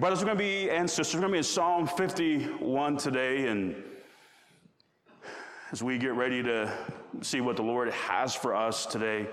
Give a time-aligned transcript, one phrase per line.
[0.00, 3.48] Brothers, we're going to be, and sisters, we're going to be in Psalm 51 today.
[3.48, 3.76] And
[5.72, 6.72] as we get ready to
[7.20, 9.28] see what the Lord has for us today,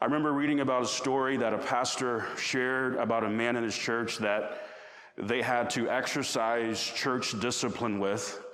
[0.00, 3.76] I remember reading about a story that a pastor shared about a man in his
[3.76, 4.68] church that
[5.18, 8.44] they had to exercise church discipline with.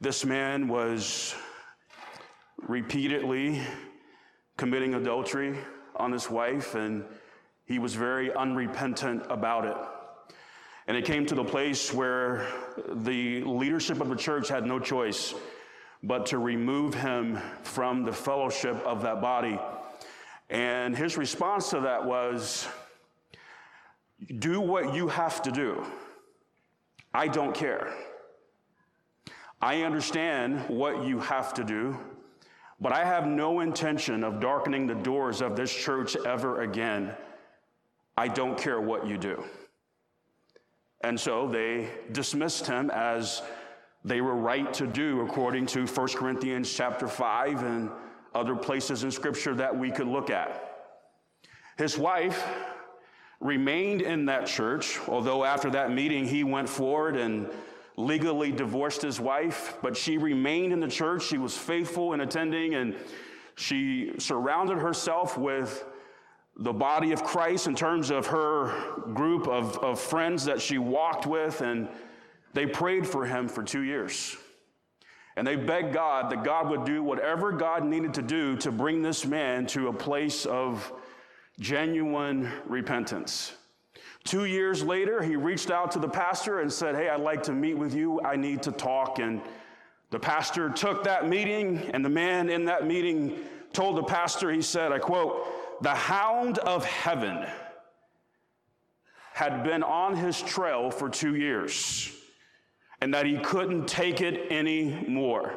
[0.00, 1.34] This man was
[2.66, 3.60] repeatedly
[4.56, 5.58] committing adultery
[5.96, 7.04] on his wife, and
[7.66, 9.76] he was very unrepentant about it.
[10.88, 12.46] And it came to the place where
[12.88, 15.34] the leadership of the church had no choice
[16.02, 19.58] but to remove him from the fellowship of that body.
[20.48, 22.68] And his response to that was,
[24.38, 25.84] Do what you have to do.
[27.12, 27.92] I don't care.
[29.60, 31.98] I understand what you have to do,
[32.78, 37.12] but I have no intention of darkening the doors of this church ever again.
[38.16, 39.42] I don't care what you do.
[41.02, 43.42] And so they dismissed him as
[44.04, 47.90] they were right to do according to 1 Corinthians chapter 5 and
[48.34, 50.94] other places in scripture that we could look at.
[51.76, 52.46] His wife
[53.40, 57.50] remained in that church, although after that meeting he went forward and
[57.96, 61.24] legally divorced his wife, but she remained in the church.
[61.24, 62.94] She was faithful in attending and
[63.56, 65.84] she surrounded herself with
[66.58, 68.72] the body of Christ in terms of her
[69.12, 71.88] group of, of friends that she walked with, and
[72.54, 74.36] they prayed for him for two years.
[75.36, 79.02] And they begged God that God would do whatever God needed to do to bring
[79.02, 80.90] this man to a place of
[81.60, 83.52] genuine repentance.
[84.24, 87.52] Two years later, he reached out to the pastor and said, Hey, I'd like to
[87.52, 88.20] meet with you.
[88.22, 89.18] I need to talk.
[89.18, 89.42] And
[90.10, 93.38] the pastor took that meeting, and the man in that meeting
[93.74, 95.46] told the pastor, he said, I quote,
[95.80, 97.46] the hound of heaven
[99.32, 102.10] had been on his trail for two years
[103.00, 105.54] and that he couldn't take it anymore.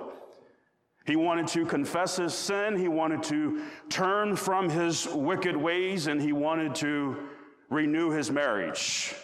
[1.06, 6.22] He wanted to confess his sin, he wanted to turn from his wicked ways, and
[6.22, 7.16] he wanted to
[7.70, 9.16] renew his marriage.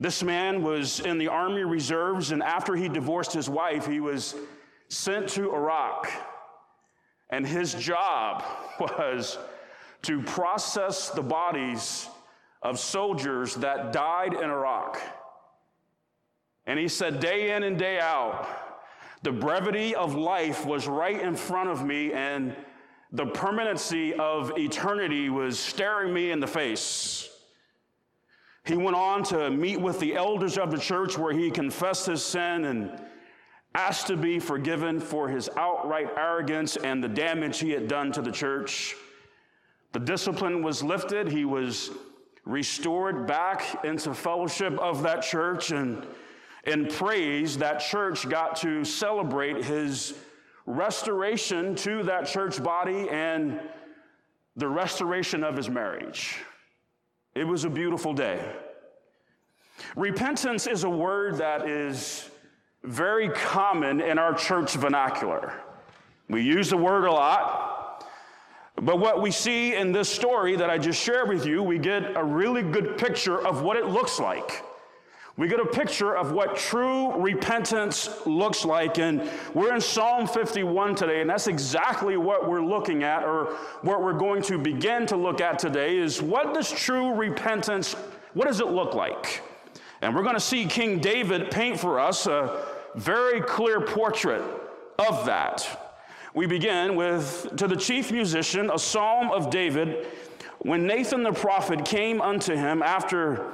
[0.00, 4.34] This man was in the Army Reserves, and after he divorced his wife, he was
[4.88, 6.10] sent to Iraq
[7.30, 8.44] and his job
[8.78, 9.38] was
[10.02, 12.08] to process the bodies
[12.62, 15.00] of soldiers that died in Iraq.
[16.66, 18.48] And he said, day in and day out,
[19.22, 22.54] the brevity of life was right in front of me, and
[23.12, 27.28] the permanency of eternity was staring me in the face.
[28.64, 32.22] He went on to meet with the elders of the church where he confessed his
[32.22, 33.00] sin and
[33.76, 38.22] asked to be forgiven for his outright arrogance and the damage he had done to
[38.22, 38.96] the church.
[39.92, 41.30] The discipline was lifted.
[41.30, 41.90] He was
[42.46, 45.72] restored back into fellowship of that church.
[45.72, 46.06] And
[46.64, 50.14] in praise, that church got to celebrate his
[50.64, 53.60] restoration to that church body and
[54.56, 56.38] the restoration of his marriage.
[57.34, 58.42] It was a beautiful day.
[59.96, 62.30] Repentance is a word that is
[62.84, 65.52] very common in our church vernacular.
[66.28, 68.04] We use the word a lot,
[68.76, 72.16] but what we see in this story that I just shared with you, we get
[72.16, 74.62] a really good picture of what it looks like.
[75.36, 78.98] We get a picture of what true repentance looks like.
[78.98, 84.02] And we're in Psalm 51 today, and that's exactly what we're looking at, or what
[84.02, 87.92] we're going to begin to look at today is what does true repentance,
[88.32, 89.42] what does it look like?
[90.02, 92.64] And we're going to see King David paint for us a
[92.94, 94.42] very clear portrait
[94.98, 95.82] of that.
[96.34, 100.06] We begin with To the chief musician, a psalm of David,
[100.58, 103.52] when Nathan the prophet came unto him after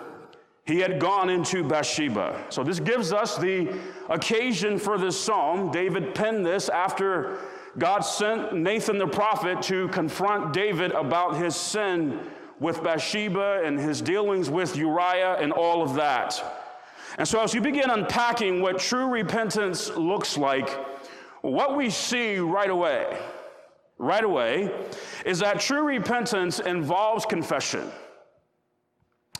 [0.64, 2.44] he had gone into Bathsheba.
[2.48, 3.76] So, this gives us the
[4.08, 5.70] occasion for this psalm.
[5.70, 7.38] David penned this after
[7.78, 12.20] God sent Nathan the prophet to confront David about his sin
[12.62, 16.42] with Bathsheba and his dealings with Uriah and all of that.
[17.18, 20.70] And so, as you begin unpacking what true repentance looks like,
[21.42, 23.18] what we see right away,
[23.98, 24.72] right away,
[25.26, 27.90] is that true repentance involves confession.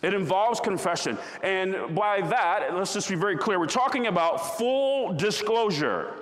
[0.02, 1.16] It involves confession.
[1.44, 6.14] And by that, let's just be very clear we're talking about full disclosure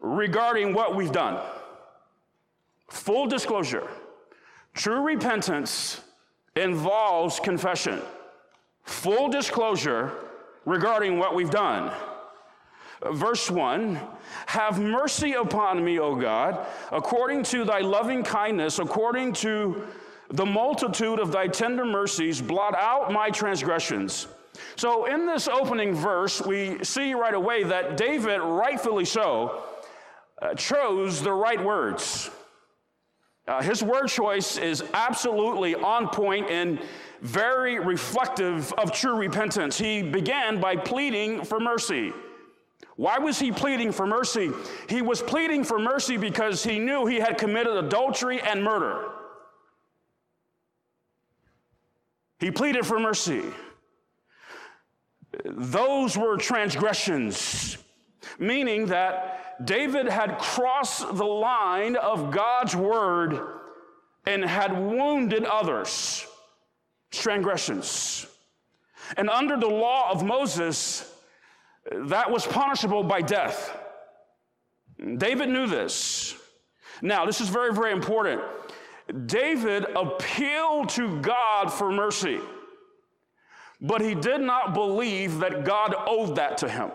[0.00, 1.40] regarding what we've done.
[2.88, 3.88] Full disclosure.
[4.74, 6.00] True repentance
[6.56, 8.00] involves confession
[8.84, 10.12] full disclosure
[10.64, 11.92] regarding what we've done.
[13.12, 13.98] Verse 1
[14.46, 19.86] Have mercy upon me, O God, according to thy loving kindness, according to
[20.28, 24.28] the multitude of thy tender mercies blot out my transgressions.
[24.76, 29.62] So, in this opening verse, we see right away that David, rightfully so,
[30.42, 32.30] uh, chose the right words.
[33.50, 36.78] Uh, his word choice is absolutely on point and
[37.20, 39.76] very reflective of true repentance.
[39.76, 42.12] He began by pleading for mercy.
[42.94, 44.52] Why was he pleading for mercy?
[44.88, 49.10] He was pleading for mercy because he knew he had committed adultery and murder.
[52.38, 53.42] He pleaded for mercy.
[55.44, 57.78] Those were transgressions,
[58.38, 63.40] meaning that David had crossed the line of God's word
[64.26, 66.26] and had wounded others.
[67.10, 68.26] Transgressions.
[69.16, 71.12] And under the law of Moses,
[71.90, 73.76] that was punishable by death.
[75.16, 76.36] David knew this.
[77.02, 78.42] Now, this is very, very important.
[79.26, 82.38] David appealed to God for mercy,
[83.80, 86.90] but he did not believe that God owed that to him.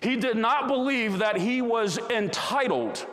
[0.00, 3.06] He did not believe that he was entitled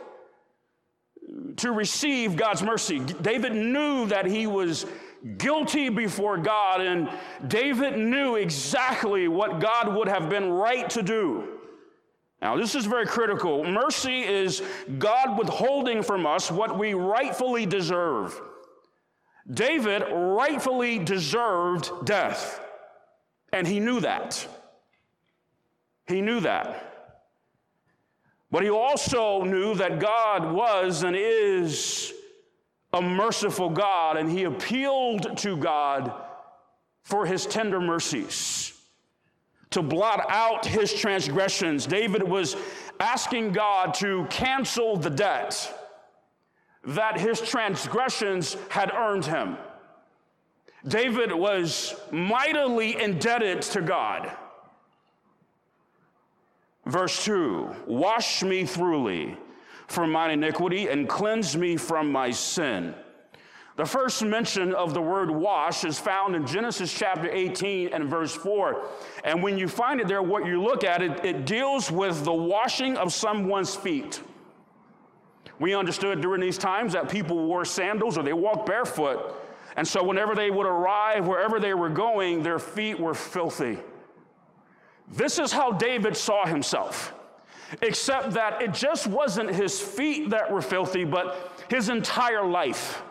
[1.56, 2.98] to receive God's mercy.
[2.98, 4.86] David knew that he was
[5.36, 7.08] guilty before God, and
[7.46, 11.60] David knew exactly what God would have been right to do.
[12.40, 13.64] Now, this is very critical.
[13.64, 14.62] Mercy is
[14.98, 18.40] God withholding from us what we rightfully deserve.
[19.52, 22.60] David rightfully deserved death,
[23.52, 24.46] and he knew that.
[26.10, 26.86] He knew that.
[28.50, 32.12] But he also knew that God was and is
[32.92, 36.12] a merciful God, and he appealed to God
[37.02, 38.72] for his tender mercies
[39.70, 41.86] to blot out his transgressions.
[41.86, 42.56] David was
[42.98, 45.72] asking God to cancel the debt
[46.84, 49.56] that his transgressions had earned him.
[50.88, 54.36] David was mightily indebted to God.
[56.86, 59.36] Verse 2 Wash me thoroughly
[59.86, 62.94] from mine iniquity and cleanse me from my sin.
[63.76, 68.34] The first mention of the word wash is found in Genesis chapter 18 and verse
[68.34, 68.86] 4.
[69.24, 72.32] And when you find it there, what you look at, it, it deals with the
[72.32, 74.20] washing of someone's feet.
[75.58, 79.34] We understood during these times that people wore sandals or they walked barefoot.
[79.76, 83.78] And so whenever they would arrive, wherever they were going, their feet were filthy.
[85.10, 87.14] This is how David saw himself
[87.82, 93.02] except that it just wasn't his feet that were filthy, but his entire life.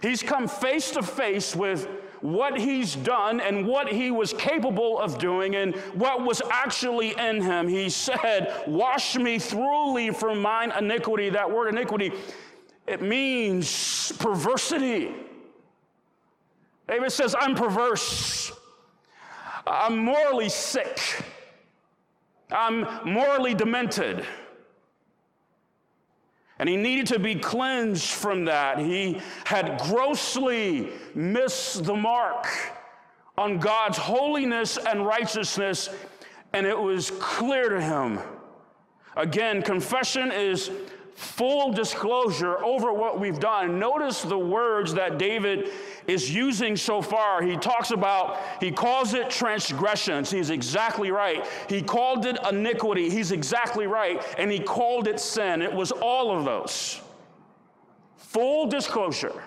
[0.00, 1.86] He's come face to face with
[2.22, 7.42] what he's done and what he was capable of doing and what was actually in
[7.42, 7.68] him.
[7.68, 11.30] He said, Wash me thoroughly from mine iniquity.
[11.30, 12.12] That word iniquity,
[12.86, 15.14] it means perversity.
[16.88, 18.52] David says, I'm perverse.
[19.66, 21.24] I'm morally sick.
[22.50, 24.24] I'm morally demented.
[26.58, 28.78] And he needed to be cleansed from that.
[28.78, 32.46] He had grossly missed the mark
[33.36, 35.88] on God's holiness and righteousness,
[36.52, 38.20] and it was clear to him.
[39.16, 40.70] Again, confession is
[41.14, 43.78] full disclosure over what we've done.
[43.78, 45.70] Notice the words that David
[46.06, 47.42] is using so far.
[47.42, 50.30] He talks about, he calls it transgressions.
[50.30, 51.46] He's exactly right.
[51.68, 53.10] He called it iniquity.
[53.10, 54.22] He's exactly right.
[54.38, 55.62] And he called it sin.
[55.62, 57.00] It was all of those.
[58.16, 59.42] Full disclosure.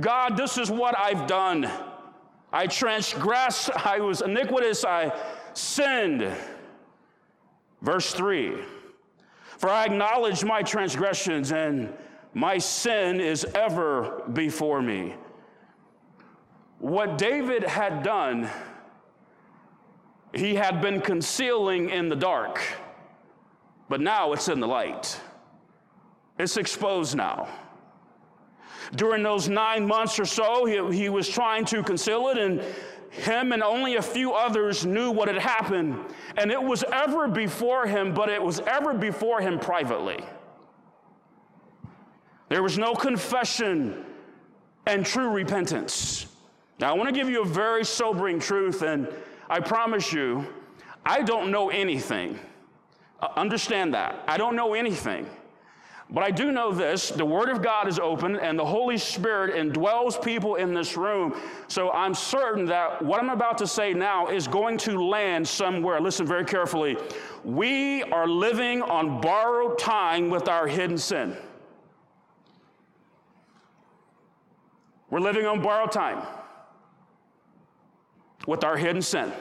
[0.00, 1.70] God, this is what I've done.
[2.52, 3.70] I transgressed.
[3.70, 4.84] I was iniquitous.
[4.84, 5.12] I
[5.54, 6.30] sinned.
[7.80, 8.56] Verse 3
[9.60, 11.92] For I acknowledge my transgressions, and
[12.32, 15.14] my sin is ever before me.
[16.78, 18.48] What David had done,
[20.32, 22.62] he had been concealing in the dark,
[23.90, 25.20] but now it's in the light.
[26.38, 27.46] It's exposed now.
[28.96, 32.62] During those nine months or so, he, he was trying to conceal it, and
[33.10, 35.98] him and only a few others knew what had happened.
[36.36, 40.24] And it was ever before him, but it was ever before him privately.
[42.48, 44.04] There was no confession
[44.86, 46.26] and true repentance.
[46.78, 49.08] Now, I want to give you a very sobering truth, and
[49.48, 50.46] I promise you,
[51.04, 52.38] I don't know anything.
[53.20, 54.24] Uh, understand that.
[54.26, 55.28] I don't know anything.
[56.12, 59.54] But I do know this the Word of God is open, and the Holy Spirit
[59.54, 61.40] indwells people in this room.
[61.68, 66.00] So I'm certain that what I'm about to say now is going to land somewhere.
[66.00, 66.96] Listen very carefully.
[67.44, 71.36] We are living on borrowed time with our hidden sin.
[75.10, 76.22] We're living on borrowed time
[78.46, 79.32] with our hidden sin.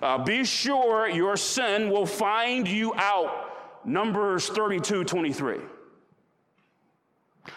[0.00, 3.41] Uh, be sure your sin will find you out.
[3.84, 5.58] Numbers 32 23.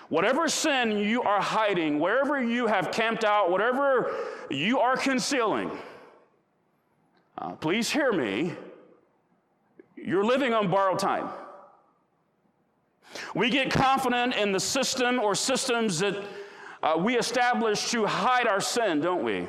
[0.09, 4.15] Whatever sin you are hiding, wherever you have camped out, whatever
[4.49, 5.71] you are concealing,
[7.37, 8.53] uh, please hear me.
[9.95, 11.29] You're living on borrowed time.
[13.33, 16.15] We get confident in the system or systems that
[16.83, 19.47] uh, we establish to hide our sin, don't we?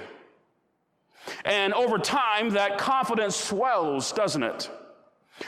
[1.44, 4.70] And over time, that confidence swells, doesn't it?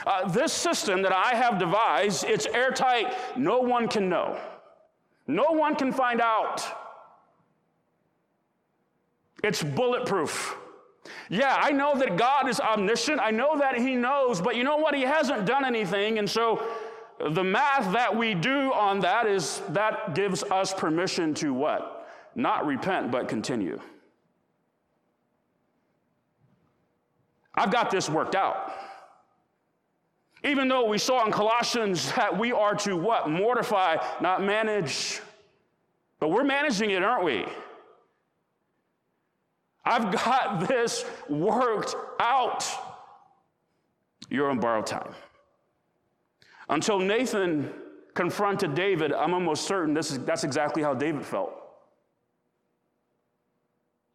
[0.05, 3.13] Uh, this system that I have devised, it's airtight.
[3.37, 4.39] No one can know.
[5.27, 6.63] No one can find out.
[9.43, 10.55] It's bulletproof.
[11.29, 13.19] Yeah, I know that God is omniscient.
[13.19, 14.93] I know that He knows, but you know what?
[14.95, 16.19] He hasn't done anything.
[16.19, 16.63] And so
[17.31, 22.07] the math that we do on that is that gives us permission to what?
[22.35, 23.79] Not repent, but continue.
[27.55, 28.73] I've got this worked out.
[30.43, 33.29] Even though we saw in Colossians that we are to what?
[33.29, 35.21] Mortify, not manage.
[36.19, 37.45] But we're managing it, aren't we?
[39.83, 42.65] I've got this worked out.
[44.29, 45.13] You're on borrowed time.
[46.69, 47.73] Until Nathan
[48.13, 51.53] confronted David, I'm almost certain this is, that's exactly how David felt.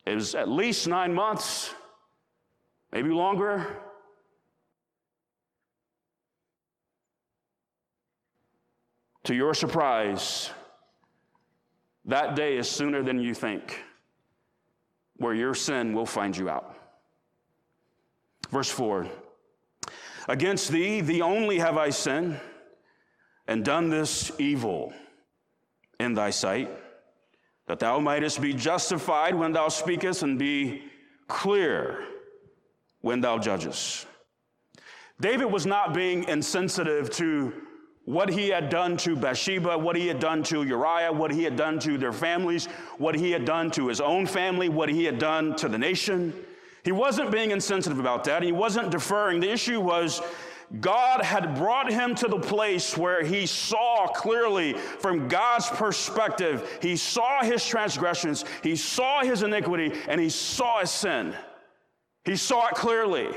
[0.06, 1.74] It was at least nine months
[2.92, 3.66] maybe longer.
[9.24, 10.50] To your surprise,
[12.04, 13.82] that day is sooner than you think,
[15.16, 16.76] where your sin will find you out.
[18.50, 19.08] Verse 4
[20.28, 22.38] Against thee, thee only have I sinned,
[23.46, 24.92] and done this evil
[25.98, 26.70] in thy sight,
[27.66, 30.84] that thou mightest be justified when thou speakest, and be
[31.28, 32.04] clear
[33.00, 34.06] when thou judgest.
[35.18, 37.63] David was not being insensitive to
[38.04, 41.56] what he had done to Bathsheba, what he had done to Uriah, what he had
[41.56, 42.66] done to their families,
[42.99, 46.32] what he had done to his own family, what he had done to the nation.
[46.84, 48.42] He wasn't being insensitive about that.
[48.42, 49.40] He wasn't deferring.
[49.40, 50.20] The issue was
[50.80, 56.78] God had brought him to the place where he saw clearly from God's perspective.
[56.82, 61.34] He saw his transgressions, he saw his iniquity, and he saw his sin.
[62.25, 63.28] He saw it clearly.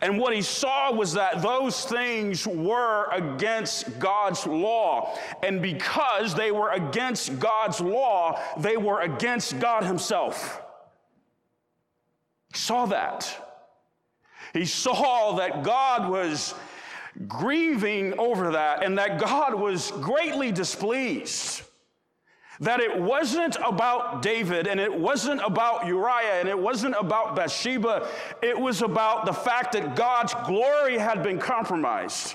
[0.00, 5.18] And what he saw was that those things were against God's law.
[5.42, 10.62] And because they were against God's law, they were against God himself.
[12.52, 13.40] He saw that.
[14.52, 16.54] He saw that God was
[17.26, 21.62] grieving over that and that God was greatly displeased
[22.60, 28.06] that it wasn't about David and it wasn't about Uriah and it wasn't about Bathsheba.
[28.42, 32.34] It was about the fact that God's glory had been compromised,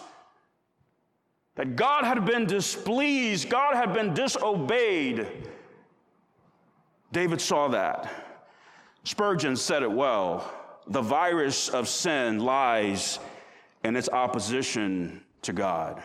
[1.56, 5.28] that God had been displeased, God had been disobeyed.
[7.12, 8.10] David saw that.
[9.04, 10.54] Spurgeon said it well
[10.90, 13.20] the virus of sin lies
[13.84, 16.04] in its opposition to God.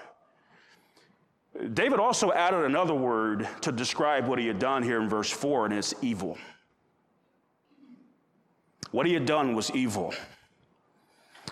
[1.72, 5.66] David also added another word to describe what he had done here in verse 4,
[5.66, 6.36] and it's evil.
[8.90, 10.12] What he had done was evil.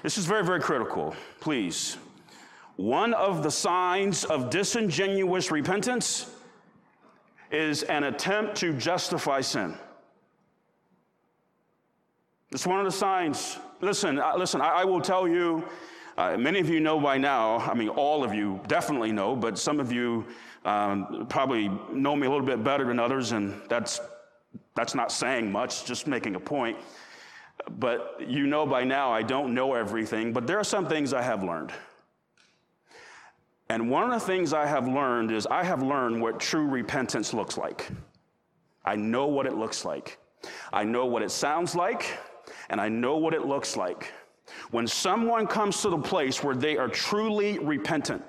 [0.02, 1.14] This is very, very critical.
[1.40, 1.96] Please.
[2.76, 6.34] One of the signs of disingenuous repentance
[7.52, 9.76] is an attempt to justify sin.
[12.50, 13.58] It's one of the signs.
[13.80, 15.64] Listen, listen, I, I will tell you
[16.18, 19.58] uh, many of you know by now, I mean, all of you definitely know, but
[19.58, 20.26] some of you
[20.64, 24.00] um, probably know me a little bit better than others, and that's,
[24.74, 26.76] that's not saying much, just making a point.
[27.78, 31.22] But you know by now, I don't know everything, but there are some things I
[31.22, 31.72] have learned.
[33.68, 37.32] And one of the things I have learned is I have learned what true repentance
[37.32, 37.88] looks like.
[38.84, 40.18] I know what it looks like.
[40.72, 42.18] I know what it sounds like,
[42.68, 44.12] and I know what it looks like.
[44.70, 48.22] When someone comes to the place where they are truly repentant,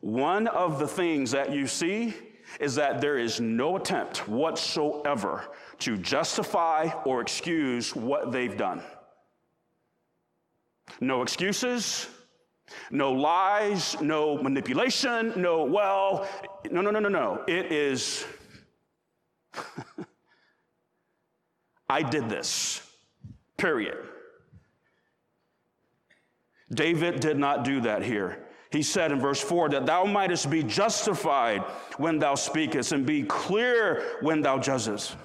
[0.00, 2.14] one of the things that you see
[2.60, 5.44] is that there is no attempt whatsoever
[5.80, 8.82] to justify or excuse what they've done.
[11.00, 12.08] No excuses,
[12.90, 16.28] no lies, no manipulation, no, well,
[16.70, 17.44] no, no, no, no, no.
[17.46, 18.24] It is,
[21.88, 22.80] I did this,
[23.56, 23.98] period.
[26.72, 28.42] David did not do that here.
[28.70, 31.62] he said in verse 4 that thou mightest be justified
[31.96, 35.16] when thou speakest and be clear when thou judgest.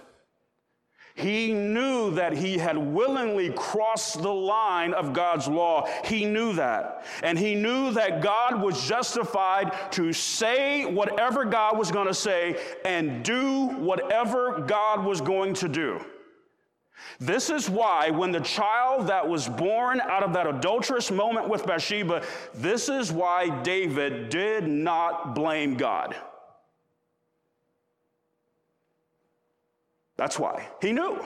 [1.16, 5.88] He knew that he had willingly crossed the line of God's law.
[6.06, 7.06] He knew that.
[7.22, 12.60] And he knew that God was justified to say whatever God was going to say
[12.86, 16.00] and do whatever God was going to do.
[17.20, 21.66] This is why, when the child that was born out of that adulterous moment with
[21.66, 26.16] Bathsheba, this is why David did not blame God.
[30.18, 30.68] That's why.
[30.82, 31.24] He knew.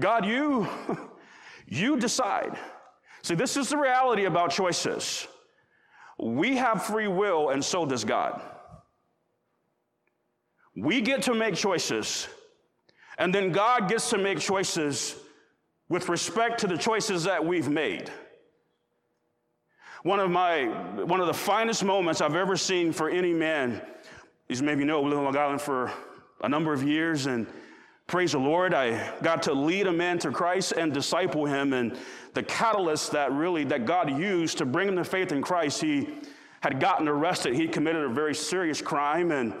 [0.00, 0.68] God, you,
[1.66, 2.56] you decide.
[3.22, 5.26] See, this is the reality about choices.
[6.18, 8.40] We have free will, and so does God.
[10.74, 12.28] We get to make choices,
[13.18, 15.16] and then God gets to make choices
[15.88, 18.10] with respect to the choices that we've made.
[20.02, 20.66] One of my
[21.04, 23.82] one of the finest moments I've ever seen for any man
[24.48, 25.92] is maybe know, lived on Long Island for
[26.42, 27.46] a number of years, and
[28.08, 28.72] Praise the Lord.
[28.72, 31.74] I got to lead a man to Christ and disciple him.
[31.74, 31.94] And
[32.32, 36.08] the catalyst that really, that God used to bring him to faith in Christ, he
[36.62, 37.54] had gotten arrested.
[37.54, 39.52] He committed a very serious crime and,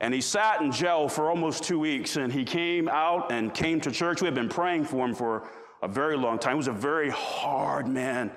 [0.00, 2.16] and he sat in jail for almost two weeks.
[2.16, 4.20] And he came out and came to church.
[4.20, 5.48] We had been praying for him for
[5.82, 6.54] a very long time.
[6.54, 8.30] He was a very hard man.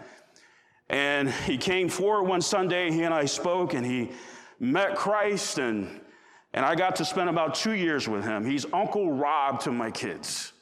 [0.89, 4.11] And he came forward one Sunday, he and I spoke, and he
[4.59, 6.01] met Christ and
[6.53, 8.43] and I got to spend about two years with him.
[8.43, 10.53] He's Uncle Rob to my kids.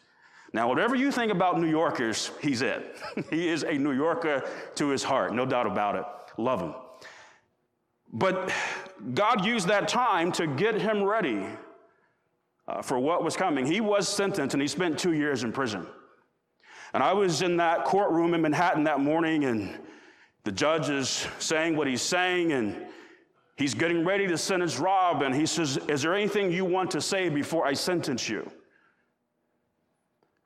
[0.51, 2.97] Now, whatever you think about New Yorkers, he's it.
[3.29, 4.43] he is a New Yorker
[4.75, 6.03] to his heart, no doubt about it.
[6.37, 6.73] Love him.
[8.11, 8.51] But
[9.13, 11.45] God used that time to get him ready
[12.67, 13.65] uh, for what was coming.
[13.65, 15.85] He was sentenced and he spent two years in prison.
[16.93, 19.77] And I was in that courtroom in Manhattan that morning, and
[20.45, 22.87] the judge is saying what he's saying, and
[23.55, 27.01] He's getting ready to sentence Rob, and he says, Is there anything you want to
[27.01, 28.49] say before I sentence you?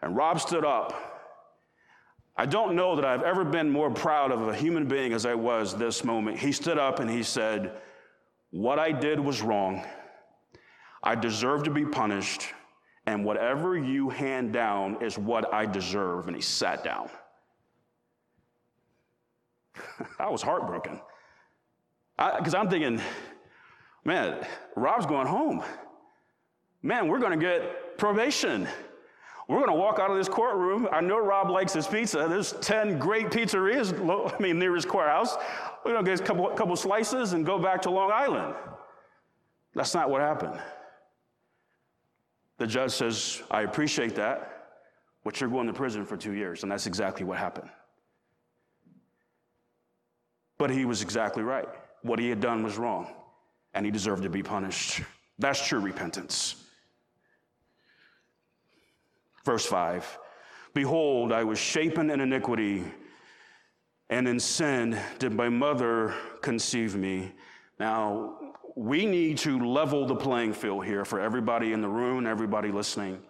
[0.01, 1.08] And Rob stood up.
[2.39, 5.35] I don't know that I've ever been more proud of a human being as I
[5.35, 6.39] was this moment.
[6.39, 7.73] He stood up and he said,
[8.51, 9.83] What I did was wrong.
[11.03, 12.43] I deserve to be punished,
[13.05, 16.27] and whatever you hand down is what I deserve.
[16.27, 17.09] And he sat down.
[20.17, 21.01] I was heartbroken.
[22.17, 23.01] Because I'm thinking,
[24.05, 24.47] man,
[24.77, 25.61] Rob's going home.
[26.83, 28.65] Man, we're going to get probation.
[29.49, 30.87] We're going to walk out of this courtroom.
[30.91, 32.27] I know Rob likes his pizza.
[32.29, 33.91] There's 10 great pizzerias,
[34.31, 35.35] I mean, near his courthouse.
[35.83, 38.53] We're going to get a couple, couple slices and go back to Long Island.
[39.73, 40.59] That's not what happened.
[42.59, 44.67] The judge says, I appreciate that,
[45.23, 46.61] but you're going to prison for two years.
[46.61, 47.71] And that's exactly what happened.
[50.59, 51.69] But he was exactly right.
[52.03, 53.07] What he had done was wrong,
[53.73, 55.01] and he deserved to be punished.
[55.39, 56.68] That's true repentance.
[59.45, 60.17] Verse 5
[60.73, 62.83] Behold, I was shapen in iniquity,
[64.09, 67.33] and in sin did my mother conceive me.
[67.79, 68.37] Now,
[68.75, 73.21] we need to level the playing field here for everybody in the room, everybody listening.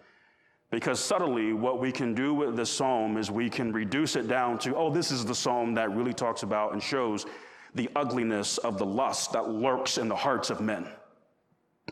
[0.72, 4.60] Because subtly, what we can do with this psalm is we can reduce it down
[4.60, 7.26] to, oh, this is the psalm that really talks about and shows
[7.74, 10.88] the ugliness of the lust that lurks in the hearts of men.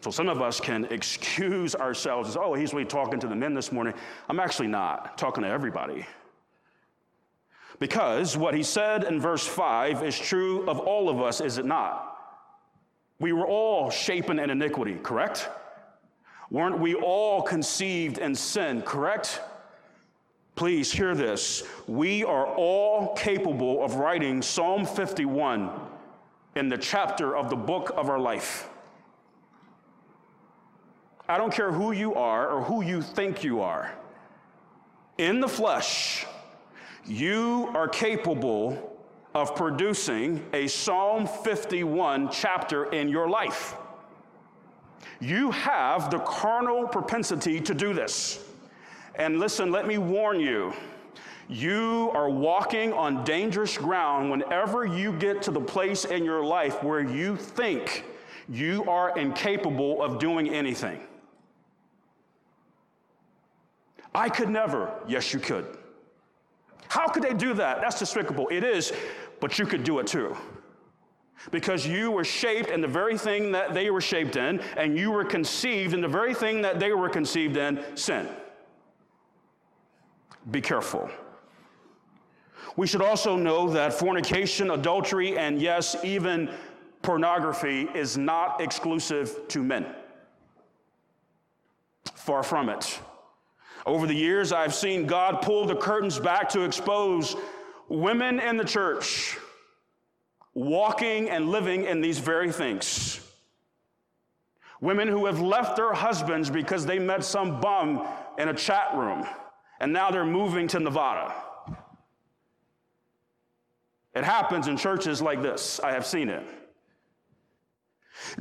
[0.02, 3.54] So some of us can excuse ourselves as, oh, he's really talking to the men
[3.54, 3.94] this morning.
[4.30, 6.06] I'm actually not talking to everybody.
[7.80, 11.66] Because what he said in verse 5 is true of all of us, is it
[11.66, 12.16] not?
[13.20, 15.50] We were all shapen in iniquity, correct?
[16.50, 19.42] Weren't we all conceived in sin, correct?
[20.56, 21.64] Please hear this.
[21.88, 25.70] We are all capable of writing Psalm 51
[26.56, 28.70] in the chapter of the book of our life.
[31.30, 33.94] I don't care who you are or who you think you are.
[35.18, 36.26] In the flesh,
[37.06, 38.98] you are capable
[39.34, 43.76] of producing a Psalm 51 chapter in your life.
[45.20, 48.44] You have the carnal propensity to do this.
[49.16, 50.74] And listen, let me warn you.
[51.50, 56.84] You are walking on dangerous ground whenever you get to the place in your life
[56.84, 58.06] where you think
[58.50, 61.07] you are incapable of doing anything.
[64.18, 64.92] I could never.
[65.08, 65.78] Yes, you could.
[66.88, 67.82] How could they do that?
[67.82, 68.48] That's despicable.
[68.50, 68.92] It is,
[69.40, 70.36] but you could do it too.
[71.52, 75.12] Because you were shaped in the very thing that they were shaped in, and you
[75.12, 78.28] were conceived in the very thing that they were conceived in sin.
[80.50, 81.12] Be careful.
[82.76, 86.50] We should also know that fornication, adultery, and yes, even
[87.04, 89.86] pornography is not exclusive to men.
[92.16, 93.00] Far from it.
[93.88, 97.38] Over the years, I've seen God pull the curtains back to expose
[97.88, 99.38] women in the church
[100.54, 103.22] walking and living in these very things.
[104.82, 108.06] Women who have left their husbands because they met some bum
[108.38, 109.26] in a chat room
[109.80, 111.34] and now they're moving to Nevada.
[114.14, 115.80] It happens in churches like this.
[115.80, 116.44] I have seen it.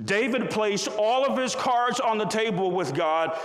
[0.04, 3.38] David placed all of his cards on the table with God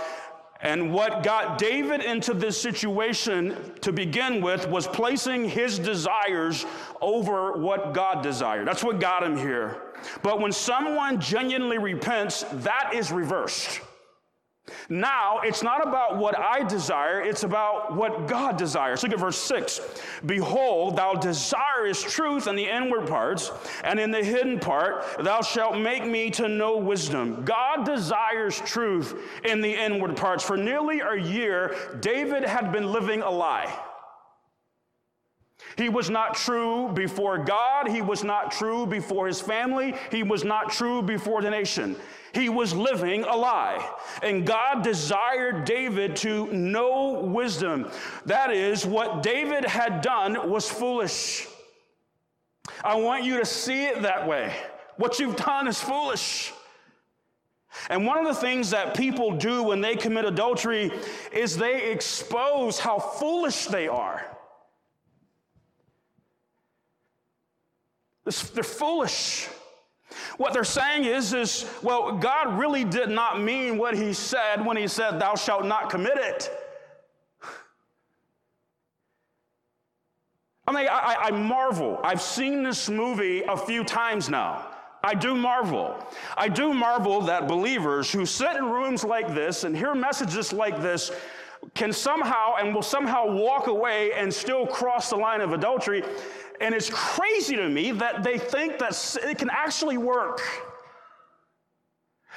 [0.62, 6.64] and what got David into this situation to begin with was placing his desires
[7.00, 8.66] over what God desired.
[8.66, 9.82] That's what got him here.
[10.22, 13.80] But when someone genuinely repents, that is reversed.
[14.88, 19.02] Now, it's not about what I desire, it's about what God desires.
[19.02, 19.80] Look at verse 6.
[20.24, 23.50] Behold, thou desirest truth in the inward parts,
[23.82, 27.44] and in the hidden part thou shalt make me to know wisdom.
[27.44, 30.44] God desires truth in the inward parts.
[30.44, 33.72] For nearly a year, David had been living a lie.
[35.76, 37.88] He was not true before God.
[37.88, 39.94] He was not true before his family.
[40.10, 41.96] He was not true before the nation.
[42.34, 43.86] He was living a lie.
[44.22, 47.90] And God desired David to know wisdom.
[48.26, 51.46] That is, what David had done was foolish.
[52.84, 54.54] I want you to see it that way.
[54.96, 56.52] What you've done is foolish.
[57.88, 60.92] And one of the things that people do when they commit adultery
[61.32, 64.26] is they expose how foolish they are.
[68.24, 69.48] They're foolish.
[70.36, 74.76] What they're saying is, is, well, God really did not mean what he said when
[74.76, 76.50] he said, thou shalt not commit it.
[80.66, 81.98] I mean, I, I marvel.
[82.04, 84.68] I've seen this movie a few times now.
[85.04, 85.96] I do marvel.
[86.36, 90.80] I do marvel that believers who sit in rooms like this and hear messages like
[90.80, 91.10] this
[91.74, 96.04] can somehow and will somehow walk away and still cross the line of adultery
[96.62, 100.40] and it's crazy to me that they think that it can actually work.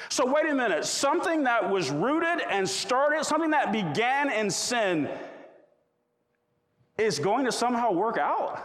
[0.10, 5.10] So, wait a minute, something that was rooted and started, something that began in sin,
[6.98, 8.62] is going to somehow work out?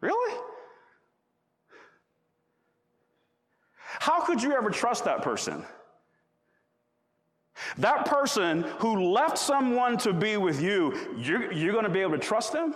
[0.00, 0.40] Really?
[4.00, 5.64] How could you ever trust that person?
[7.76, 12.12] That person who left someone to be with you, you're, you're going to be able
[12.12, 12.74] to trust them?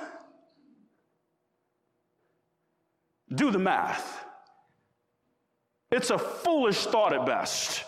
[3.34, 4.24] Do the math.
[5.90, 7.84] It's a foolish thought at best.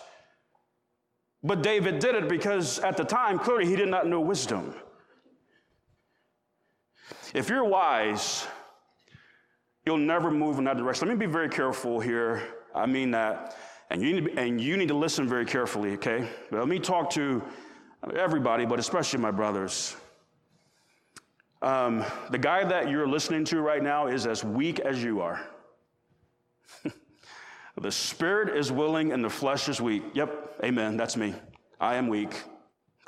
[1.43, 4.73] But David did it because at the time, clearly, he did not know wisdom.
[7.33, 8.47] If you're wise,
[9.85, 11.07] you'll never move in that direction.
[11.07, 12.41] Let me be very careful here.
[12.73, 13.55] I mean that.
[13.91, 16.27] And you need to, and you need to listen very carefully, okay?
[16.49, 17.43] But let me talk to
[18.15, 19.95] everybody, but especially my brothers.
[21.61, 25.41] Um, the guy that you're listening to right now is as weak as you are.
[27.81, 30.03] the spirit is willing and the flesh is weak.
[30.13, 30.97] Yep, amen.
[30.97, 31.33] That's me.
[31.79, 32.43] I am weak.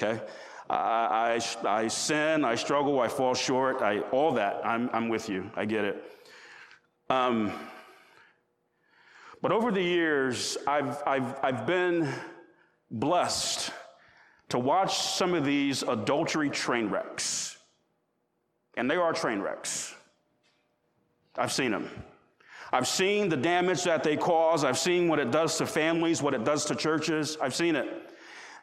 [0.01, 0.21] Okay?
[0.69, 4.65] I, I, I sin, I struggle, I fall short, I, all that.
[4.65, 5.49] I'm, I'm with you.
[5.55, 6.03] I get it.
[7.09, 7.53] Um,
[9.41, 12.11] but over the years, I've, I've, I've been
[12.91, 13.71] blessed
[14.49, 17.56] to watch some of these adultery train wrecks.
[18.77, 19.95] And they are train wrecks.
[21.35, 21.89] I've seen them.
[22.71, 24.63] I've seen the damage that they cause.
[24.63, 27.37] I've seen what it does to families, what it does to churches.
[27.41, 27.87] I've seen it.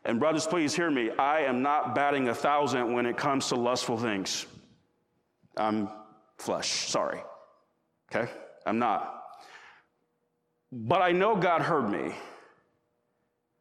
[0.04, 1.10] And, brothers, please hear me.
[1.10, 4.46] I am not batting a thousand when it comes to lustful things.
[5.56, 5.88] I'm
[6.38, 7.20] flesh, sorry.
[8.14, 8.30] Okay?
[8.66, 9.22] I'm not.
[10.70, 12.14] But I know God heard me.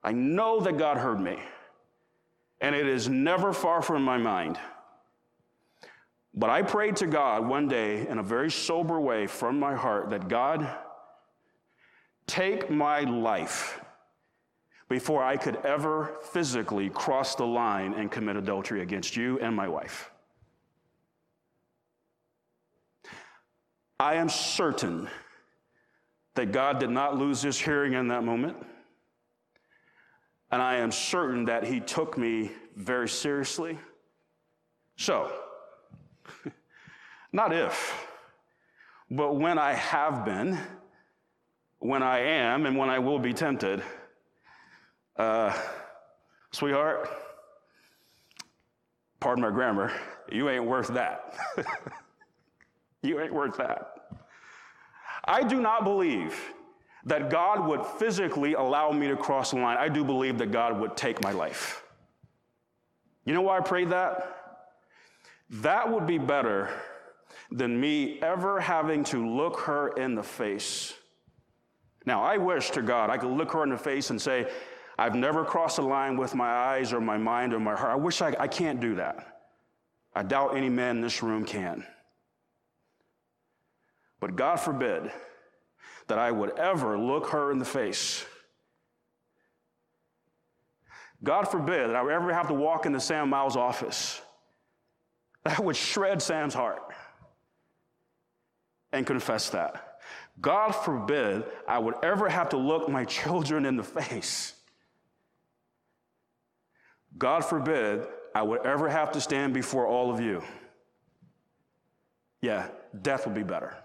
[0.04, 1.40] I know that God heard me.
[2.60, 4.60] And it is never far from my mind
[6.34, 10.10] but I prayed to God one day in a very sober way from my heart
[10.10, 10.68] that God,
[12.26, 13.80] take my life
[14.90, 19.68] before I could ever physically cross the line and commit adultery against you and my
[19.68, 20.12] wife.
[24.00, 25.08] I am certain
[26.36, 28.58] that God did not lose his hearing in that moment.
[30.52, 33.78] And I am certain that he took me very seriously.
[34.98, 35.32] So,
[37.34, 38.08] Not if,
[39.10, 40.58] but when I have been,
[41.80, 43.84] when I am, and when I will be tempted.
[45.18, 45.54] Uh,
[46.52, 47.10] sweetheart,
[49.20, 49.92] pardon my grammar,
[50.32, 51.36] you ain't worth that.
[53.02, 53.92] you ain't worth that.
[55.26, 56.40] I do not believe
[57.06, 59.78] that God would physically allow me to cross the line.
[59.78, 61.84] I do believe that God would take my life.
[63.26, 64.43] You know why I prayed that?
[65.54, 66.70] That would be better
[67.52, 70.94] than me ever having to look her in the face.
[72.06, 74.50] Now, I wish to God I could look her in the face and say,
[74.98, 77.92] I've never crossed a line with my eyes or my mind or my heart.
[77.92, 79.42] I wish I, I can't do that.
[80.16, 81.86] I doubt any man in this room can.
[84.20, 85.12] But God forbid
[86.08, 88.26] that I would ever look her in the face.
[91.24, 94.22] God forbid that I would ever have to walk into Sam Miles' office.
[95.44, 96.82] That would shred Sam's heart
[98.92, 100.00] and confess that.
[100.42, 104.54] God forbid I would ever have to look my children in the face.
[107.18, 110.42] God forbid I would ever have to stand before all of you.
[112.42, 112.68] Yeah,
[113.02, 113.76] death would be better.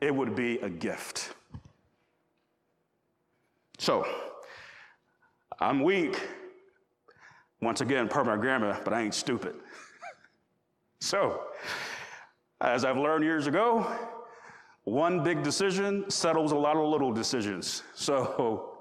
[0.00, 1.34] It would be a gift.
[3.78, 4.06] So,
[5.58, 6.20] I'm weak.
[7.64, 9.54] Once again, per my grammar, but I ain't stupid.
[11.00, 11.44] so,
[12.60, 13.90] as I've learned years ago,
[14.84, 17.82] one big decision settles a lot of little decisions.
[17.94, 18.74] So,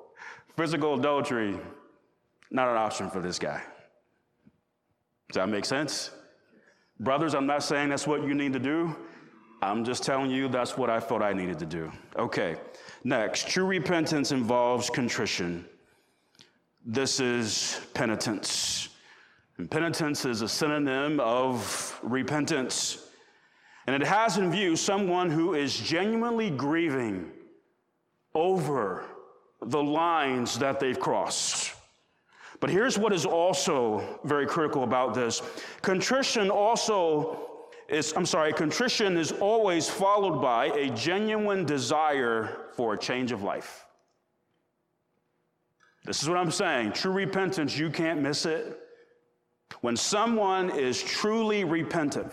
[0.58, 1.58] physical adultery,
[2.52, 3.64] not an option for this guy.
[5.30, 6.12] Does that make sense?
[7.00, 8.96] Brothers, I'm not saying that's what you need to do.
[9.62, 11.90] I'm just telling you that's what I thought I needed to do.
[12.18, 12.58] Okay,
[13.06, 13.48] next.
[13.48, 15.66] True repentance involves contrition.
[16.86, 18.90] This is penitence.
[19.58, 23.08] And penitence is a synonym of repentance.
[23.88, 27.32] And it has in view someone who is genuinely grieving
[28.36, 29.06] over
[29.62, 31.74] the lines that they've crossed.
[32.60, 35.42] But here's what is also very critical about this
[35.82, 37.50] contrition also
[37.88, 43.44] is, I'm sorry, contrition is always followed by a genuine desire for a change of
[43.44, 43.86] life.
[46.06, 46.94] This is what I'm saying.
[46.94, 48.80] True repentance, you can't miss it.
[49.82, 52.32] When someone is truly repentant,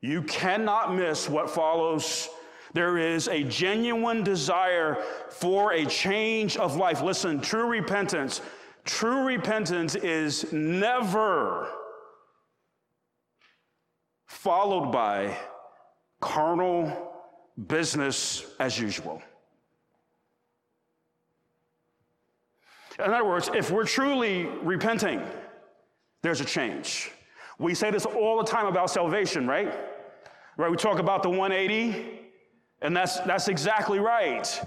[0.00, 2.28] you cannot miss what follows.
[2.74, 7.00] There is a genuine desire for a change of life.
[7.00, 8.40] Listen, true repentance
[8.88, 11.68] True repentance is never
[14.26, 15.36] followed by
[16.20, 17.12] carnal
[17.66, 19.22] business as usual.
[22.98, 25.22] In other words, if we're truly repenting,
[26.22, 27.10] there's a change.
[27.58, 29.72] We say this all the time about salvation, right?
[30.56, 30.70] Right?
[30.70, 32.20] We talk about the 180,
[32.82, 34.60] and that's, that's exactly right.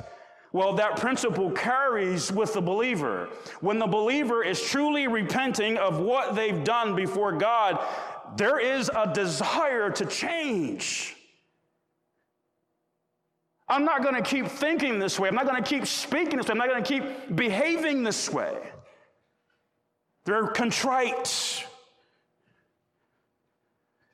[0.54, 3.30] Well, that principle carries with the believer.
[3.62, 7.80] When the believer is truly repenting of what they've done before God,
[8.36, 11.16] there is a desire to change.
[13.72, 15.30] I'm not going to keep thinking this way.
[15.30, 16.52] I'm not going to keep speaking this way.
[16.52, 18.58] I'm not going to keep behaving this way.
[20.26, 21.66] They're contrite.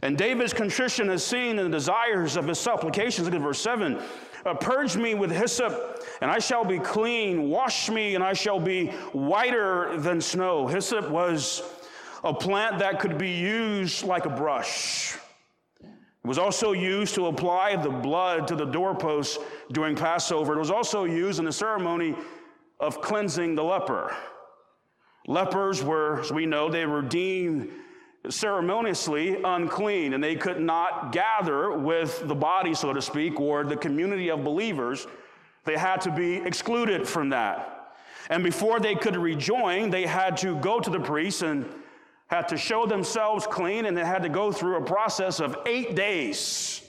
[0.03, 3.25] And David's contrition is seen in the desires of his supplications.
[3.25, 3.99] Look at verse 7.
[4.45, 7.49] Uh, purge me with hyssop, and I shall be clean.
[7.49, 10.67] Wash me, and I shall be whiter than snow.
[10.67, 11.63] Hyssop was
[12.23, 15.17] a plant that could be used like a brush.
[16.27, 19.39] It was also used to apply the blood to the doorposts
[19.71, 20.55] during Passover.
[20.55, 22.17] It was also used in the ceremony
[22.81, 24.13] of cleansing the leper.
[25.25, 27.69] Lepers were, as we know, they were deemed
[28.27, 33.77] ceremoniously unclean, and they could not gather with the body, so to speak, or the
[33.77, 35.07] community of believers.
[35.63, 37.93] They had to be excluded from that.
[38.29, 41.73] And before they could rejoin, they had to go to the priest and
[42.27, 45.95] had to show themselves clean, and they had to go through a process of eight
[45.95, 46.81] days.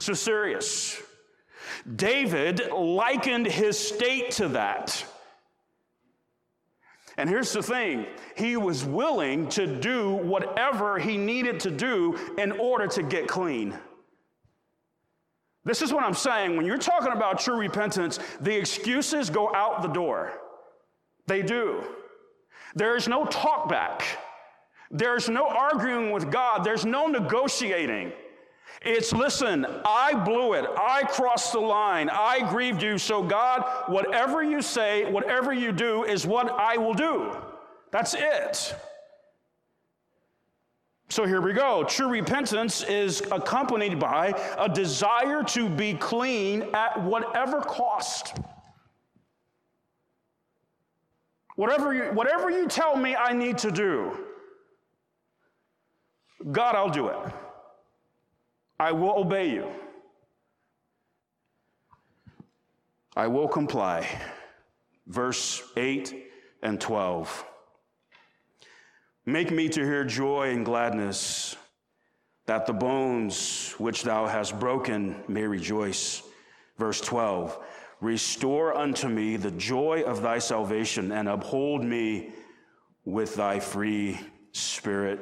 [0.00, 1.00] So serious.
[1.96, 5.04] David likened his state to that.
[7.18, 12.52] And here's the thing he was willing to do whatever he needed to do in
[12.52, 13.78] order to get clean.
[15.64, 16.56] This is what I'm saying.
[16.56, 20.32] When you're talking about true repentance, the excuses go out the door.
[21.26, 21.84] They do.
[22.74, 24.02] There's no talkback.
[24.90, 26.64] There's no arguing with God.
[26.64, 28.12] There's no negotiating.
[28.84, 30.64] It's listen, I blew it.
[30.76, 32.10] I crossed the line.
[32.10, 32.98] I grieved you.
[32.98, 37.36] So, God, whatever you say, whatever you do is what I will do.
[37.90, 38.74] That's it.
[41.12, 41.84] So here we go.
[41.84, 48.38] True repentance is accompanied by a desire to be clean at whatever cost.
[51.62, 54.18] Whatever you, whatever you tell me I need to do,
[56.50, 57.18] God, I'll do it.
[58.80, 59.68] I will obey you.
[63.14, 64.08] I will comply.
[65.06, 66.26] Verse 8
[66.64, 67.44] and 12.
[69.24, 71.54] Make me to hear joy and gladness,
[72.46, 76.24] that the bones which thou hast broken may rejoice.
[76.76, 77.56] Verse 12.
[78.02, 82.30] Restore unto me the joy of thy salvation and uphold me
[83.04, 84.18] with thy free
[84.50, 85.20] spirit.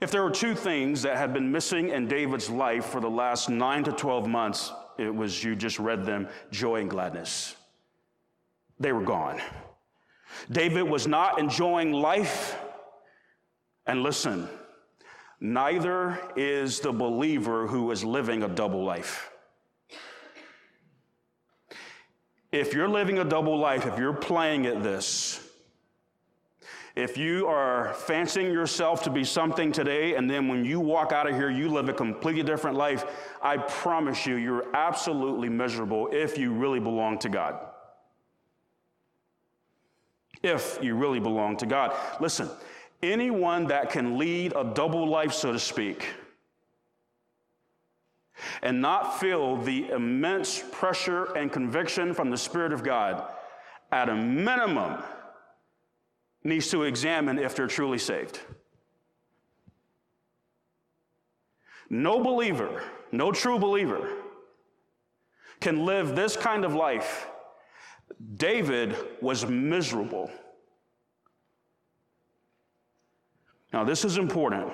[0.00, 3.48] If there were two things that had been missing in David's life for the last
[3.48, 7.54] nine to 12 months, it was you just read them joy and gladness.
[8.80, 9.40] They were gone.
[10.50, 12.58] David was not enjoying life.
[13.86, 14.48] And listen,
[15.38, 19.30] neither is the believer who is living a double life.
[22.54, 25.40] If you're living a double life, if you're playing at this,
[26.94, 31.28] if you are fancying yourself to be something today, and then when you walk out
[31.28, 33.06] of here, you live a completely different life,
[33.42, 37.58] I promise you, you're absolutely miserable if you really belong to God.
[40.40, 41.96] If you really belong to God.
[42.20, 42.48] Listen,
[43.02, 46.06] anyone that can lead a double life, so to speak,
[48.62, 53.32] and not feel the immense pressure and conviction from the Spirit of God,
[53.92, 55.02] at a minimum,
[56.42, 58.40] needs to examine if they're truly saved.
[61.88, 64.08] No believer, no true believer,
[65.60, 67.28] can live this kind of life.
[68.36, 70.30] David was miserable.
[73.72, 74.72] Now, this is important.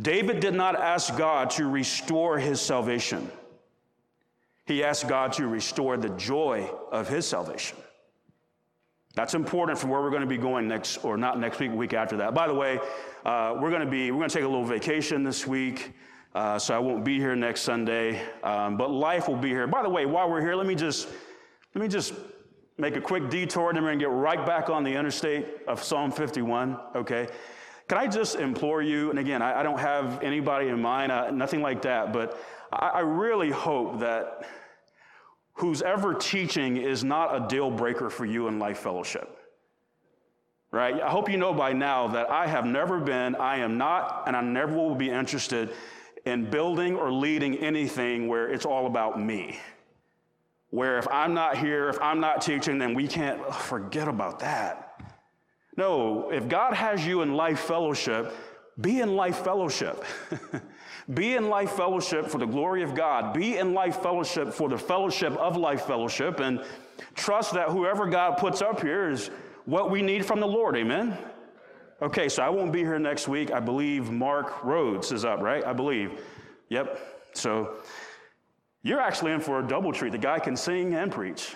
[0.00, 3.30] David did not ask God to restore his salvation.
[4.66, 7.76] He asked God to restore the joy of his salvation.
[9.14, 11.94] That's important for where we're going to be going next, or not next week, week
[11.94, 12.32] after that.
[12.34, 12.78] By the way,
[13.24, 15.92] uh, we're going to be, we're going to take a little vacation this week,
[16.34, 19.66] uh, so I won't be here next Sunday, um, but life will be here.
[19.66, 21.08] By the way, while we're here, let me just,
[21.74, 22.14] let me just
[22.78, 25.46] make a quick detour, and then we're going to get right back on the interstate
[25.66, 27.26] of Psalm 51, okay?
[27.90, 31.32] Can I just implore you, and again, I, I don't have anybody in mind, uh,
[31.32, 32.40] nothing like that, but
[32.72, 34.48] I, I really hope that
[35.54, 39.36] who's ever teaching is not a deal breaker for you in life fellowship.
[40.70, 41.02] Right?
[41.02, 44.36] I hope you know by now that I have never been, I am not, and
[44.36, 45.74] I never will be interested
[46.24, 49.58] in building or leading anything where it's all about me.
[50.68, 54.89] Where if I'm not here, if I'm not teaching, then we can't forget about that.
[55.80, 58.34] No, if God has you in life fellowship,
[58.82, 60.04] be in life fellowship.
[61.14, 63.32] be in life fellowship for the glory of God.
[63.32, 66.40] Be in life fellowship for the fellowship of life fellowship.
[66.40, 66.62] And
[67.14, 69.28] trust that whoever God puts up here is
[69.64, 70.76] what we need from the Lord.
[70.76, 71.16] Amen?
[72.02, 73.50] Okay, so I won't be here next week.
[73.50, 75.64] I believe Mark Rhodes is up, right?
[75.64, 76.20] I believe.
[76.68, 77.00] Yep.
[77.32, 77.76] So
[78.82, 80.12] you're actually in for a double treat.
[80.12, 81.54] The guy can sing and preach.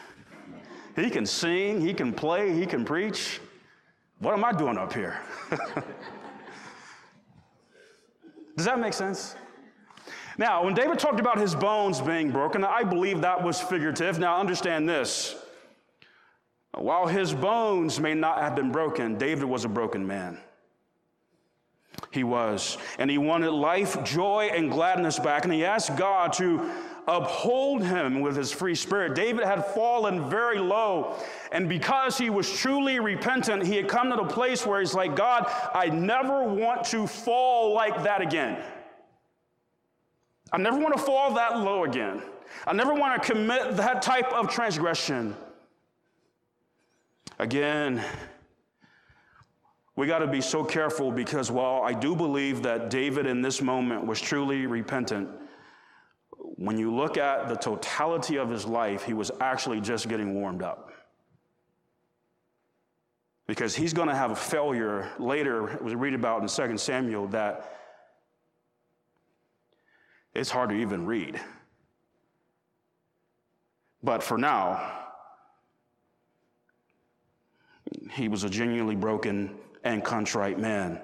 [0.96, 3.40] He can sing, he can play, he can preach.
[4.18, 5.18] What am I doing up here?
[8.56, 9.34] Does that make sense?
[10.38, 14.18] Now, when David talked about his bones being broken, I believe that was figurative.
[14.18, 15.36] Now, understand this.
[16.72, 20.38] While his bones may not have been broken, David was a broken man.
[22.10, 22.78] He was.
[22.98, 25.44] And he wanted life, joy, and gladness back.
[25.44, 26.70] And he asked God to
[27.06, 29.14] uphold him with his free spirit.
[29.14, 31.16] David had fallen very low.
[31.52, 35.14] And because he was truly repentant, he had come to the place where he's like,
[35.14, 38.62] God, I never want to fall like that again.
[40.52, 42.22] I never want to fall that low again.
[42.66, 45.36] I never want to commit that type of transgression.
[47.38, 48.02] Again,
[49.96, 53.60] we got to be so careful because while I do believe that David in this
[53.60, 55.28] moment was truly repentant,
[56.56, 60.62] when you look at the totality of his life, he was actually just getting warmed
[60.62, 60.92] up.
[63.46, 67.78] Because he's going to have a failure later, we read about in 2 Samuel, that
[70.32, 71.40] it's hard to even read.
[74.02, 75.04] But for now,
[78.12, 81.00] he was a genuinely broken and contrite man.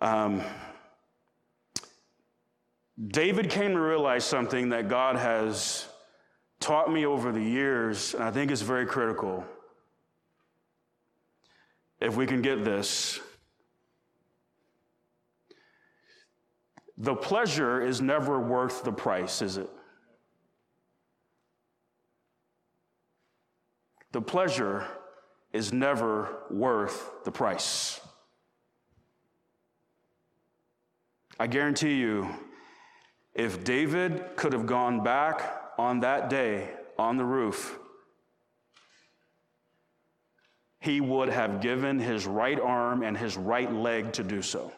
[0.00, 0.42] Um,
[3.08, 5.86] David came to realize something that God has
[6.60, 9.44] taught me over the years, and I think is very critical.
[12.00, 13.18] If we can get this,
[16.96, 19.70] the pleasure is never worth the price, is it?
[24.12, 24.86] The pleasure
[25.52, 28.00] is never worth the price.
[31.40, 32.28] I guarantee you,
[33.34, 37.78] if David could have gone back on that day on the roof,
[40.80, 44.72] he would have given his right arm and his right leg to do so,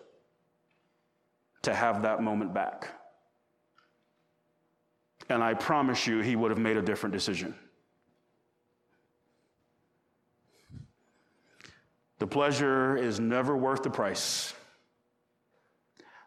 [1.63, 2.91] to have that moment back.
[5.29, 7.55] And I promise you, he would have made a different decision.
[12.19, 14.55] The pleasure is never worth the price.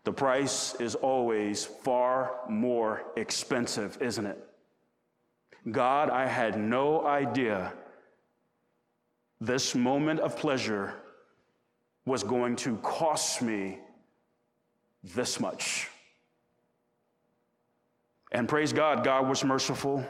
[0.07, 4.41] The price is always far more expensive, isn't it?
[5.69, 7.73] God, I had no idea
[9.41, 10.93] this moment of pleasure
[12.05, 13.79] was going to cost me
[15.03, 15.89] this much.
[18.31, 20.05] And praise God, God was merciful.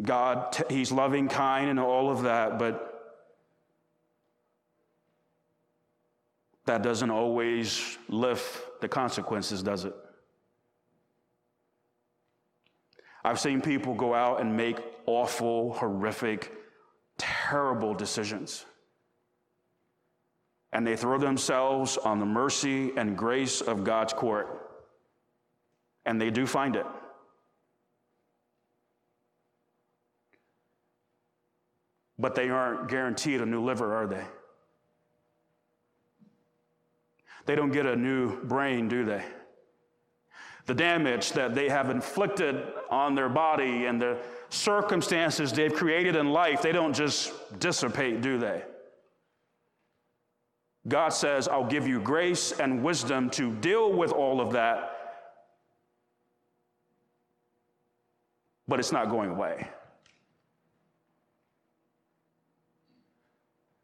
[0.00, 2.93] God, He's loving, kind, and all of that, but
[6.66, 9.94] that doesn't always lift the consequences, does it?
[13.24, 16.52] I've seen people go out and make awful, horrific,
[17.16, 18.64] terrible decisions.
[20.72, 24.60] And they throw themselves on the mercy and grace of God's court.
[26.04, 26.86] And they do find it.
[32.18, 34.24] But they aren't guaranteed a new liver, are they?
[37.46, 39.24] They don't get a new brain, do they?
[40.66, 44.18] the damage that they have inflicted on their body and the
[44.48, 48.62] circumstances they've created in life, they don't just dissipate, do they?
[50.88, 54.90] God says, I'll give you grace and wisdom to deal with all of that,
[58.68, 59.68] but it's not going away.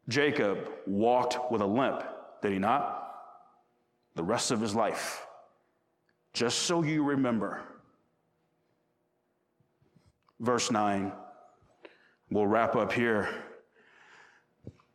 [0.07, 2.03] Jacob walked with a limp,
[2.41, 3.00] did he not?
[4.15, 5.25] The rest of his life
[6.33, 7.61] just so you remember.
[10.39, 11.11] Verse 9,
[12.29, 13.29] we'll wrap up here.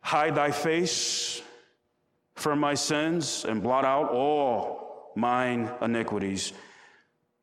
[0.01, 1.43] Hide thy face
[2.35, 6.53] from my sins and blot out all mine iniquities.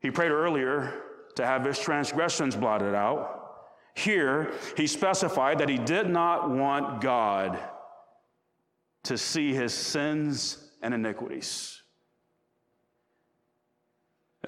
[0.00, 1.02] He prayed earlier
[1.36, 3.40] to have his transgressions blotted out.
[3.94, 7.58] Here, he specified that he did not want God
[9.04, 11.82] to see his sins and iniquities.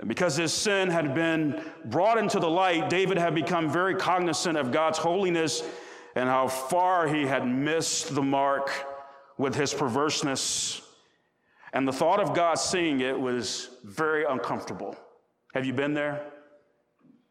[0.07, 4.70] Because his sin had been brought into the light, David had become very cognizant of
[4.70, 5.62] God's holiness
[6.14, 8.70] and how far he had missed the mark
[9.39, 10.82] with his perverseness.
[11.72, 14.95] And the thought of God seeing it was very uncomfortable.
[15.55, 16.26] Have you been there?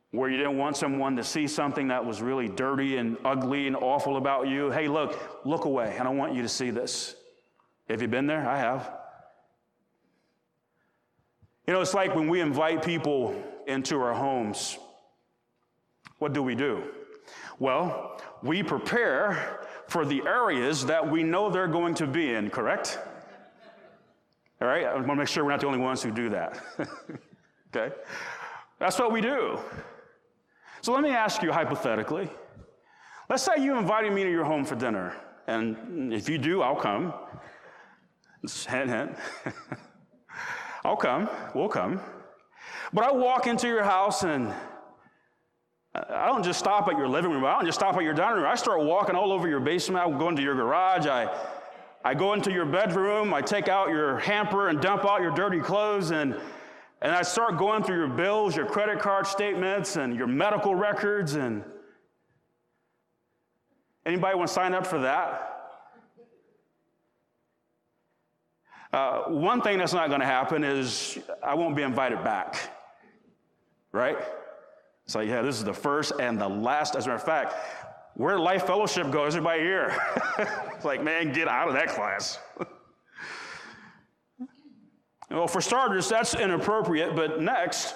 [0.10, 3.76] Where you didn't want someone to see something that was really dirty and ugly and
[3.76, 4.72] awful about you.
[4.72, 5.91] Hey, look, look away.
[5.91, 7.16] And I don't want you to see this.
[7.89, 8.47] Have you been there?
[8.47, 8.91] I have.
[11.67, 13.36] You know, it's like when we invite people
[13.67, 14.77] into our homes,
[16.19, 16.83] what do we do?
[17.59, 22.99] Well, we prepare for the areas that we know they're going to be in, correct?
[24.61, 26.59] All right, I want to make sure we're not the only ones who do that.
[27.75, 27.93] okay?
[28.79, 29.59] That's what we do.
[30.81, 32.29] So let me ask you hypothetically.
[33.29, 35.15] Let's say you invited me to your home for dinner,
[35.47, 37.13] and if you do, I'll come.
[40.86, 41.30] I'll come.
[41.54, 42.00] We'll come.
[42.93, 44.54] But I walk into your house and
[45.96, 47.43] uh, I don't just stop at your living room.
[47.43, 48.46] I don't just stop at your dining room.
[48.46, 50.06] I start walking all over your basement.
[50.06, 51.08] I go into your garage.
[51.08, 51.34] I,
[52.04, 53.34] I go into your bedroom.
[53.34, 56.12] I take out your hamper and dump out your dirty clothes.
[56.12, 56.39] And,
[57.02, 61.34] and I start going through your bills, your credit card statements, and your medical records.
[61.34, 61.64] And
[64.06, 65.55] anybody want to sign up for that?
[68.96, 72.70] Uh, one thing that's not going to happen is I won't be invited back,
[73.91, 74.18] right?
[75.06, 76.96] So, yeah, this is the first and the last.
[76.96, 77.56] As a matter of fact,
[78.14, 79.93] where Life Fellowship goes, everybody here.
[80.38, 82.39] it's like, man, get out of that class.
[85.30, 87.96] well, for starters, that's inappropriate, but next,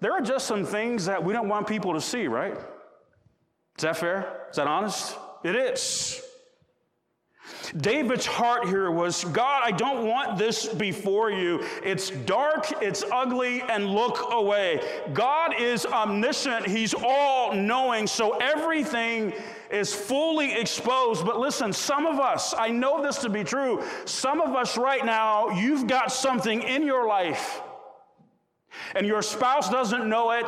[0.00, 2.52] there are just some things that we don't want people to see, right?
[2.52, 4.44] Is that fair?
[4.50, 5.16] Is that honest?
[5.42, 6.20] It is.
[7.76, 11.64] David's heart here was God, I don't want this before you.
[11.82, 14.80] It's dark, it's ugly, and look away.
[15.12, 19.32] God is omniscient, He's all knowing, so everything
[19.70, 21.26] is fully exposed.
[21.26, 25.04] But listen, some of us, I know this to be true, some of us right
[25.04, 27.60] now, you've got something in your life,
[28.94, 30.46] and your spouse doesn't know it,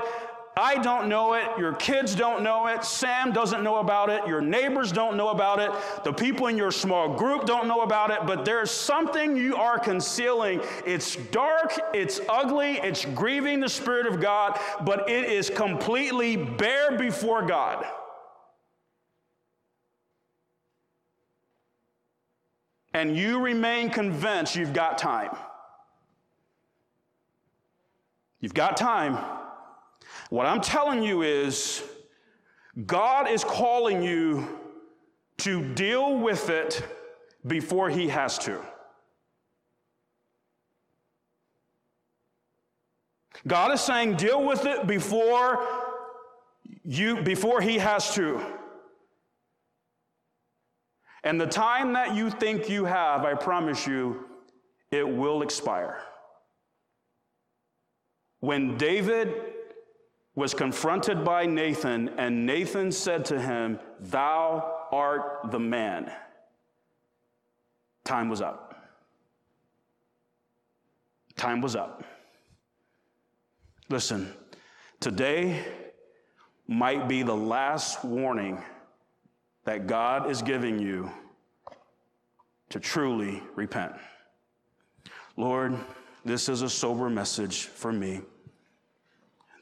[0.57, 1.47] I don't know it.
[1.59, 2.85] Your kids don't know it.
[2.85, 4.27] Sam doesn't know about it.
[4.27, 5.71] Your neighbors don't know about it.
[6.05, 8.27] The people in your small group don't know about it.
[8.27, 10.61] But there's something you are concealing.
[10.85, 16.99] It's dark, it's ugly, it's grieving the Spirit of God, but it is completely bare
[16.99, 17.87] before God.
[22.93, 25.31] And you remain convinced you've got time.
[28.41, 29.17] You've got time.
[30.31, 31.83] What I'm telling you is,
[32.87, 34.61] God is calling you
[35.39, 36.85] to deal with it
[37.45, 38.61] before He has to.
[43.45, 45.67] God is saying, deal with it before
[46.85, 48.41] you before He has to.
[51.25, 54.27] And the time that you think you have, I promise you,
[54.93, 56.01] it will expire.
[58.39, 59.35] When David
[60.35, 66.11] was confronted by Nathan, and Nathan said to him, Thou art the man,
[68.05, 68.67] time was up.
[71.37, 72.05] Time was up.
[73.89, 74.33] Listen,
[75.01, 75.65] today
[76.69, 78.63] might be the last warning
[79.65, 81.11] that God is giving you
[82.69, 83.95] to truly repent.
[85.37, 85.77] Lord,
[86.25, 88.21] this is a sober message for me.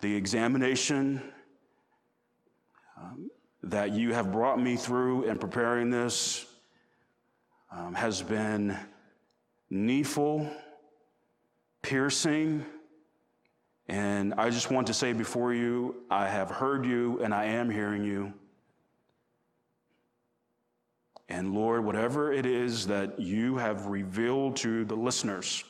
[0.01, 1.21] The examination
[2.97, 3.31] um,
[3.63, 6.47] that you have brought me through in preparing this
[7.73, 8.77] um, has been
[9.71, 10.49] needful,
[11.83, 12.65] piercing,
[13.89, 17.71] and I just want to say before you, I have heard you and I am
[17.71, 18.35] hearing you.
[21.31, 25.65] And Lord, whatever it is that you have revealed to the listeners,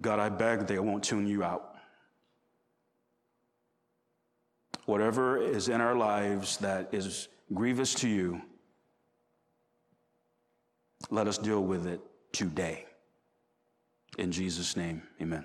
[0.00, 1.69] God, I beg they won't tune you out.
[4.90, 8.42] Whatever is in our lives that is grievous to you,
[11.10, 12.00] let us deal with it
[12.32, 12.86] today.
[14.18, 15.44] In Jesus' name, amen.